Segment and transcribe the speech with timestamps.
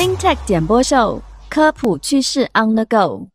[0.00, 3.28] FinTech 点播秀，科普趋势 on the go。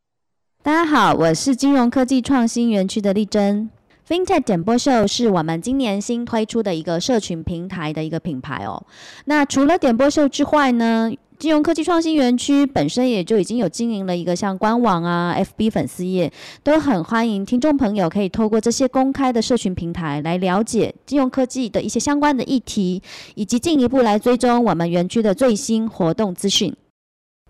[0.63, 3.69] 大家好，我是金融科技创新园区的丽珍。
[4.09, 8.83] FinTech 点播秀是我们今年新推出的一个社群平台的一个品牌哦。
[9.25, 16.31] 那除了点播秀之外呢，金融科技创新园区本身也就已经有经营了一个像官网啊、FB 粉丝页，
[16.63, 23.01] 都很欢迎听众朋友可以透过这些公开的社群平台来了解金融科技的一些相关的议题，
[23.35, 26.73] 以及进一步来追踪我们园区的最新活动资讯。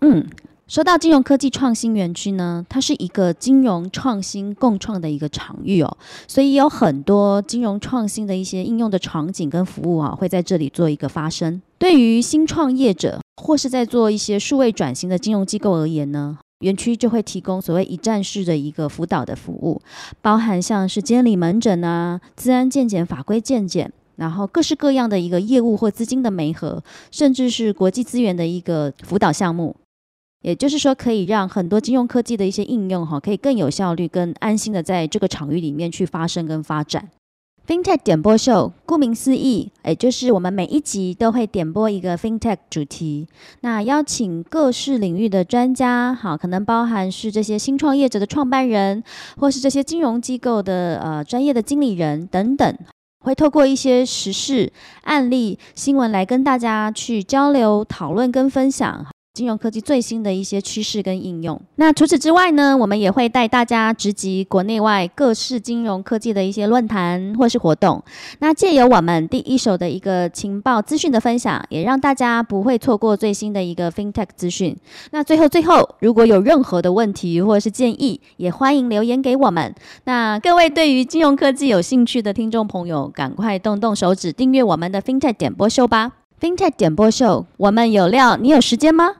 [0.00, 0.26] 嗯，
[0.68, 11.62] 说到金融科技创新园区呢，它是一个金融创新共创的一个场域哦，所以有很多金融创新的一些应用的场景跟服务啊，会在这里做一个发生。
[11.78, 19.80] 对于新创业者或是在做一些数位转型的金融机构而言呢，园区就会提供所谓一站式的一个辅导的服务，
[20.20, 23.92] 包含像是监理门诊啊、资安健检、法规健检。
[24.16, 29.76] 然后各式各样的一个业务或资金的媒合，甚至是国际资源的一个辅导项目。
[30.42, 37.08] 也就是说，可以让很多金融科技的一些应用哈，可以更有效率、更安心的在这个场域里面去发生跟发展。
[37.66, 43.26] FinTech 点播秀，顾名思义，也就是我们每一集都会点播一个 FinTech 主题，
[43.62, 49.02] 那邀请各式领域的专家，好，可能包含是这些新创业者的创办人，
[49.36, 52.78] 或是这些金融机构的呃专业的经理人等等，
[53.24, 59.04] 会透过一些时事案例、新闻来跟大家去交流、讨论跟分享。
[59.36, 61.60] 金融科技最新的一些趋势跟应用。
[61.74, 68.02] 那除此之外呢，我们也会带大家直击国内外各式金融科技的一些论坛或是活动。
[68.38, 74.74] 那借由我们第一手的一个情报资讯的分享，也让大家不会错过最新的一个 FinTech 资讯。
[75.10, 79.74] 那最后最后，如果有任何的问题或者是建议，也欢迎留言给我们。
[80.04, 89.10] 那各位对于金融科技有兴趣的听众朋友，赶快动动手指订阅我们的 FinTech 点播秀吧！FinTech 点播秀，我们有料，你有时间吗？